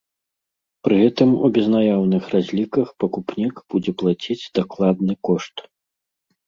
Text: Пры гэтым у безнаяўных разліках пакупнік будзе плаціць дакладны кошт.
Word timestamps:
Пры 0.87 0.95
гэтым 1.01 1.29
у 1.47 1.51
безнаяўных 1.59 2.23
разліках 2.37 2.87
пакупнік 3.05 3.55
будзе 3.75 3.91
плаціць 4.05 4.41
дакладны 4.61 5.13
кошт. 5.31 5.55